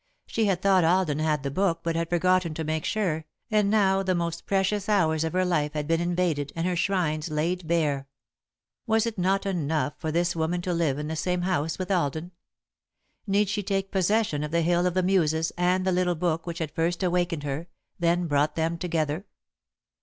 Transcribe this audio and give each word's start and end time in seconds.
She 0.25 0.45
had 0.45 0.63
thought 0.63 0.83
Alden 0.83 1.19
had 1.19 1.43
the 1.43 1.51
book, 1.51 1.81
but 1.83 1.95
had 1.95 2.09
forgotten 2.09 2.55
to 2.55 2.63
make 2.63 2.85
sure, 2.85 3.25
and 3.51 3.69
now 3.69 4.01
the 4.01 4.15
most 4.15 4.47
precious 4.47 4.89
hours 4.89 5.23
of 5.23 5.33
her 5.33 5.45
life 5.45 5.73
had 5.73 5.85
been 5.85 6.01
invaded 6.01 6.51
and 6.55 6.65
her 6.65 6.75
shrines 6.75 7.29
laid 7.29 7.67
bare. 7.67 8.07
Was 8.87 9.05
it 9.05 9.19
not 9.19 9.45
enough 9.45 9.93
for 9.99 10.11
this 10.11 10.35
woman 10.35 10.59
to 10.63 10.73
live 10.73 10.97
in 10.97 11.07
the 11.07 11.15
same 11.15 11.43
house 11.43 11.77
with 11.77 11.91
Alden? 11.91 12.31
Need 13.27 13.47
she 13.47 13.61
take 13.61 13.91
possession 13.91 14.43
of 14.43 14.49
the 14.49 14.63
Hill 14.63 14.87
of 14.87 14.95
the 14.95 15.03
Muses 15.03 15.51
and 15.55 15.85
the 15.85 15.91
little 15.91 16.15
book 16.15 16.47
which 16.47 16.57
had 16.57 16.71
first 16.71 17.03
awakened 17.03 17.43
her, 17.43 17.67
then 17.99 18.25
brought 18.25 18.55
them 18.55 18.79
together? 18.79 19.25